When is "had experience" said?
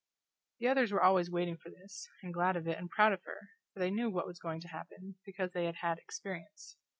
5.83-6.75